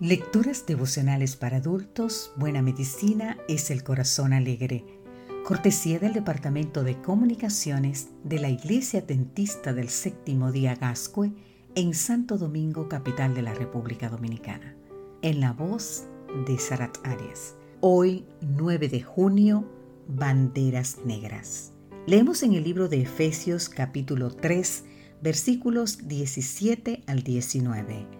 Lecturas 0.00 0.64
devocionales 0.64 1.36
para 1.36 1.58
adultos, 1.58 2.32
Buena 2.36 2.62
Medicina 2.62 3.36
es 3.48 3.70
el 3.70 3.84
Corazón 3.84 4.32
Alegre. 4.32 4.82
Cortesía 5.44 5.98
del 5.98 6.14
Departamento 6.14 6.84
de 6.84 6.98
Comunicaciones 7.02 8.08
de 8.24 8.38
la 8.38 8.48
Iglesia 8.48 9.02
Dentista 9.02 9.74
del 9.74 9.90
Séptimo 9.90 10.52
Día 10.52 10.74
Gascue 10.74 11.34
en 11.74 11.92
Santo 11.92 12.38
Domingo, 12.38 12.88
capital 12.88 13.34
de 13.34 13.42
la 13.42 13.52
República 13.52 14.08
Dominicana. 14.08 14.74
En 15.20 15.38
la 15.38 15.52
voz 15.52 16.06
de 16.46 16.58
Sarat 16.58 16.96
Arias. 17.06 17.56
Hoy, 17.80 18.24
9 18.40 18.88
de 18.88 19.02
junio, 19.02 19.70
Banderas 20.08 20.96
Negras. 21.04 21.72
Leemos 22.06 22.42
en 22.42 22.54
el 22.54 22.64
libro 22.64 22.88
de 22.88 23.02
Efesios 23.02 23.68
capítulo 23.68 24.30
3, 24.30 24.82
versículos 25.20 26.08
17 26.08 27.02
al 27.06 27.22
19 27.22 28.19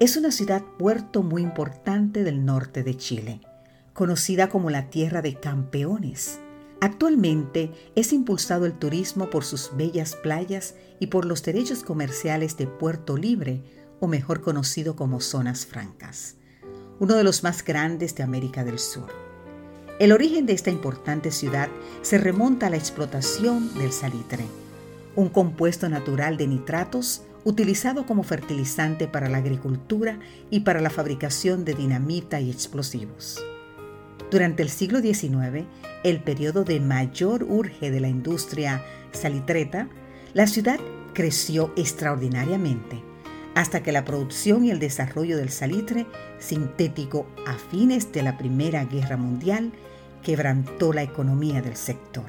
es 0.00 0.16
una 0.16 0.32
ciudad 0.32 0.62
puerto 0.78 1.22
muy 1.22 1.42
importante 1.42 2.24
del 2.24 2.46
norte 2.46 2.82
de 2.82 2.96
Chile, 2.96 3.42
conocida 3.92 4.48
como 4.48 4.70
la 4.70 4.88
tierra 4.88 5.20
de 5.20 5.34
campeones. 5.34 6.40
Actualmente 6.80 7.70
es 7.94 8.14
impulsado 8.14 8.64
el 8.64 8.72
turismo 8.72 9.28
por 9.28 9.44
sus 9.44 9.76
bellas 9.76 10.16
playas 10.16 10.74
y 11.00 11.08
por 11.08 11.26
los 11.26 11.42
derechos 11.42 11.82
comerciales 11.82 12.56
de 12.56 12.66
Puerto 12.66 13.18
Libre, 13.18 13.62
o 14.00 14.06
mejor 14.06 14.40
conocido 14.40 14.96
como 14.96 15.20
zonas 15.20 15.66
francas, 15.66 16.36
uno 16.98 17.14
de 17.14 17.22
los 17.22 17.42
más 17.42 17.62
grandes 17.62 18.14
de 18.14 18.22
América 18.22 18.64
del 18.64 18.78
Sur. 18.78 19.10
El 19.98 20.12
origen 20.12 20.46
de 20.46 20.54
esta 20.54 20.70
importante 20.70 21.30
ciudad 21.30 21.68
se 22.00 22.16
remonta 22.16 22.68
a 22.68 22.70
la 22.70 22.78
explotación 22.78 23.74
del 23.74 23.92
salitre, 23.92 24.46
un 25.16 25.28
compuesto 25.28 25.88
natural 25.88 26.36
de 26.36 26.46
nitratos 26.46 27.22
utilizado 27.44 28.06
como 28.06 28.22
fertilizante 28.22 29.08
para 29.08 29.28
la 29.28 29.38
agricultura 29.38 30.18
y 30.50 30.60
para 30.60 30.80
la 30.80 30.90
fabricación 30.90 31.64
de 31.64 31.74
dinamita 31.74 32.40
y 32.40 32.50
explosivos. 32.50 33.42
Durante 34.30 34.62
el 34.62 34.68
siglo 34.68 35.00
XIX, 35.00 35.64
el 36.04 36.22
periodo 36.22 36.64
de 36.64 36.80
mayor 36.80 37.44
urge 37.44 37.90
de 37.90 38.00
la 38.00 38.08
industria 38.08 38.84
salitreta, 39.12 39.88
la 40.34 40.46
ciudad 40.46 40.78
creció 41.14 41.72
extraordinariamente, 41.76 43.02
hasta 43.54 43.82
que 43.82 43.92
la 43.92 44.04
producción 44.04 44.64
y 44.64 44.70
el 44.70 44.78
desarrollo 44.78 45.36
del 45.36 45.50
salitre 45.50 46.06
sintético 46.38 47.26
a 47.46 47.54
fines 47.54 48.12
de 48.12 48.22
la 48.22 48.38
Primera 48.38 48.84
Guerra 48.84 49.16
Mundial 49.16 49.72
quebrantó 50.22 50.92
la 50.92 51.02
economía 51.02 51.60
del 51.60 51.76
sector. 51.76 52.26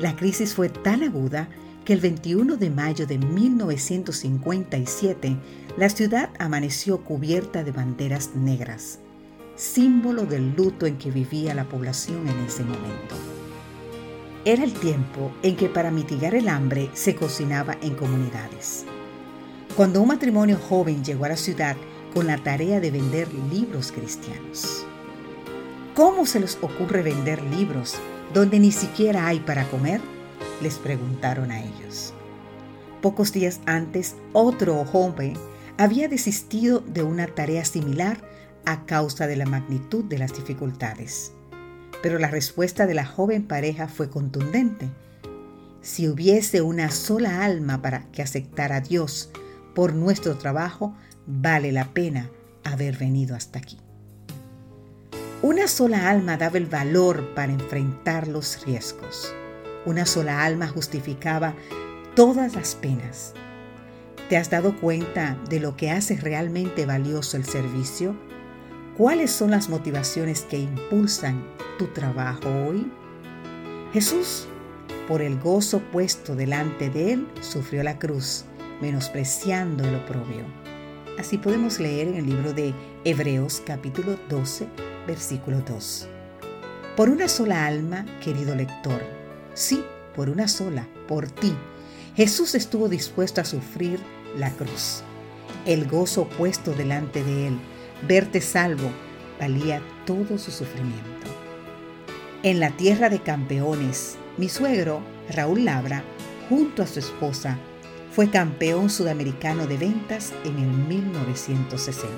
La 0.00 0.14
crisis 0.14 0.54
fue 0.54 0.68
tan 0.68 1.02
aguda 1.02 1.48
que 1.88 1.94
el 1.94 2.00
21 2.00 2.58
de 2.58 2.68
mayo 2.68 3.06
de 3.06 3.16
1957 3.16 5.38
la 5.78 5.88
ciudad 5.88 6.28
amaneció 6.38 7.02
cubierta 7.02 7.64
de 7.64 7.72
banderas 7.72 8.34
negras, 8.34 8.98
símbolo 9.56 10.26
del 10.26 10.54
luto 10.54 10.84
en 10.84 10.98
que 10.98 11.10
vivía 11.10 11.54
la 11.54 11.64
población 11.64 12.28
en 12.28 12.40
ese 12.40 12.62
momento. 12.62 13.14
Era 14.44 14.64
el 14.64 14.74
tiempo 14.74 15.32
en 15.42 15.56
que 15.56 15.70
para 15.70 15.90
mitigar 15.90 16.34
el 16.34 16.50
hambre 16.50 16.90
se 16.92 17.14
cocinaba 17.14 17.78
en 17.80 17.94
comunidades. 17.94 18.84
Cuando 19.74 20.02
un 20.02 20.08
matrimonio 20.08 20.58
joven 20.58 21.02
llegó 21.02 21.24
a 21.24 21.30
la 21.30 21.38
ciudad 21.38 21.78
con 22.12 22.26
la 22.26 22.36
tarea 22.36 22.80
de 22.80 22.90
vender 22.90 23.32
libros 23.50 23.92
cristianos. 23.92 24.84
¿Cómo 25.94 26.26
se 26.26 26.38
les 26.38 26.58
ocurre 26.60 27.00
vender 27.00 27.42
libros 27.44 27.94
donde 28.34 28.58
ni 28.58 28.72
siquiera 28.72 29.26
hay 29.26 29.40
para 29.40 29.64
comer? 29.70 30.02
Les 30.62 30.76
preguntaron 30.76 31.50
a 31.50 31.60
ellos. 31.60 32.14
Pocos 33.00 33.32
días 33.32 33.60
antes, 33.66 34.16
otro 34.32 34.84
joven 34.84 35.34
había 35.76 36.08
desistido 36.08 36.80
de 36.80 37.02
una 37.02 37.26
tarea 37.28 37.64
similar 37.64 38.18
a 38.64 38.84
causa 38.84 39.26
de 39.26 39.36
la 39.36 39.46
magnitud 39.46 40.04
de 40.04 40.18
las 40.18 40.34
dificultades. 40.34 41.32
Pero 42.02 42.18
la 42.18 42.28
respuesta 42.28 42.86
de 42.86 42.94
la 42.94 43.06
joven 43.06 43.44
pareja 43.44 43.88
fue 43.88 44.10
contundente. 44.10 44.90
Si 45.80 46.08
hubiese 46.08 46.60
una 46.60 46.90
sola 46.90 47.44
alma 47.44 47.80
para 47.80 48.10
que 48.10 48.22
aceptara 48.22 48.76
a 48.76 48.80
Dios 48.80 49.30
por 49.74 49.94
nuestro 49.94 50.36
trabajo, 50.36 50.94
vale 51.26 51.70
la 51.72 51.94
pena 51.94 52.30
haber 52.64 52.96
venido 52.96 53.36
hasta 53.36 53.60
aquí. 53.60 53.78
Una 55.40 55.68
sola 55.68 56.10
alma 56.10 56.36
daba 56.36 56.58
el 56.58 56.66
valor 56.66 57.34
para 57.34 57.52
enfrentar 57.52 58.26
los 58.26 58.66
riesgos. 58.66 59.32
Una 59.88 60.04
sola 60.04 60.44
alma 60.44 60.68
justificaba 60.68 61.54
todas 62.14 62.54
las 62.54 62.74
penas. 62.74 63.32
¿Te 64.28 64.36
has 64.36 64.50
dado 64.50 64.78
cuenta 64.78 65.38
de 65.48 65.60
lo 65.60 65.78
que 65.78 65.90
hace 65.90 66.18
realmente 66.18 66.84
valioso 66.84 67.38
el 67.38 67.46
servicio? 67.46 68.14
¿Cuáles 68.98 69.30
son 69.30 69.50
las 69.50 69.70
motivaciones 69.70 70.42
que 70.42 70.58
impulsan 70.58 71.42
tu 71.78 71.86
trabajo 71.86 72.50
hoy? 72.66 72.92
Jesús, 73.94 74.46
por 75.08 75.22
el 75.22 75.40
gozo 75.40 75.80
puesto 75.90 76.36
delante 76.36 76.90
de 76.90 77.14
él, 77.14 77.28
sufrió 77.40 77.82
la 77.82 77.98
cruz, 77.98 78.44
menospreciando 78.82 79.84
el 79.84 79.94
oprobio. 79.94 80.44
Así 81.18 81.38
podemos 81.38 81.80
leer 81.80 82.08
en 82.08 82.16
el 82.16 82.26
libro 82.26 82.52
de 82.52 82.74
Hebreos 83.04 83.62
capítulo 83.64 84.18
12, 84.28 84.68
versículo 85.06 85.62
2. 85.62 86.08
Por 86.94 87.08
una 87.08 87.26
sola 87.26 87.64
alma, 87.64 88.04
querido 88.22 88.54
lector, 88.54 89.00
Sí, 89.58 89.84
por 90.14 90.30
una 90.30 90.46
sola, 90.46 90.86
por 91.08 91.28
ti. 91.28 91.52
Jesús 92.14 92.54
estuvo 92.54 92.88
dispuesto 92.88 93.40
a 93.40 93.44
sufrir 93.44 93.98
la 94.36 94.52
cruz. 94.52 95.02
El 95.66 95.88
gozo 95.88 96.28
puesto 96.28 96.74
delante 96.74 97.24
de 97.24 97.48
él, 97.48 97.58
verte 98.06 98.40
salvo, 98.40 98.88
valía 99.40 99.82
todo 100.06 100.38
su 100.38 100.52
sufrimiento. 100.52 101.26
En 102.44 102.60
la 102.60 102.70
tierra 102.70 103.10
de 103.10 103.20
campeones, 103.20 104.16
mi 104.36 104.48
suegro, 104.48 105.00
Raúl 105.28 105.64
Labra, 105.64 106.04
junto 106.48 106.84
a 106.84 106.86
su 106.86 107.00
esposa, 107.00 107.58
fue 108.12 108.30
campeón 108.30 108.88
sudamericano 108.88 109.66
de 109.66 109.76
ventas 109.76 110.32
en 110.44 110.56
el 110.60 110.70
1960. 110.70 112.08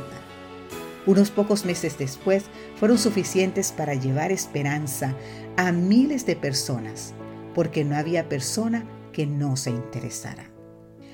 Unos 1.07 1.31
pocos 1.31 1.65
meses 1.65 1.97
después 1.97 2.45
fueron 2.79 2.99
suficientes 2.99 3.73
para 3.73 3.95
llevar 3.95 4.31
esperanza 4.31 5.15
a 5.57 5.73
miles 5.73 6.27
de 6.27 6.37
personas 6.37 7.15
porque 7.55 7.85
no 7.85 7.97
había 7.97 8.29
persona 8.29 8.85
que 9.13 9.27
no 9.27 9.57
se 9.57 9.71
interesara. 9.71 10.51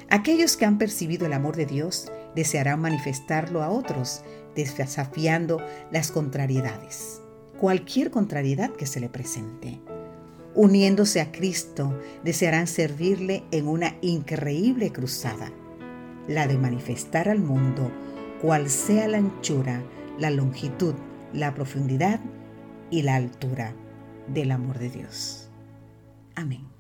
Aquellos 0.09 0.57
que 0.57 0.65
han 0.65 0.79
percibido 0.79 1.27
el 1.27 1.33
amor 1.33 1.57
de 1.57 1.67
Dios 1.67 2.11
desearán 2.35 2.81
manifestarlo 2.81 3.63
a 3.63 3.71
otros, 3.71 4.23
desafiando 4.55 5.61
las 5.91 6.13
contrariedades, 6.13 7.21
cualquier 7.59 8.11
contrariedad 8.11 8.71
que 8.71 8.87
se 8.87 9.01
le 9.01 9.09
presente. 9.09 9.81
Uniéndose 10.55 11.21
a 11.21 11.33
Cristo, 11.33 11.99
desearán 12.25 12.67
servirle 12.67 13.45
en 13.51 13.69
una 13.69 13.97
increíble 14.01 14.93
cruzada, 14.93 15.53
la 16.29 16.47
de 16.47 16.57
manifestar 16.57 17.29
al 17.29 17.41
mundo 17.41 17.91
cual 18.41 18.71
sea 18.71 19.09
la 19.09 19.19
anchura, 19.19 19.83
la 20.19 20.31
longitud, 20.31 20.95
la 21.33 21.55
profundidad 21.55 22.21
y 22.91 23.03
la 23.03 23.17
altura 23.17 23.75
del 24.29 24.51
amor 24.51 24.79
de 24.79 24.91
Dios. 24.91 25.46
Amém. 26.37 26.76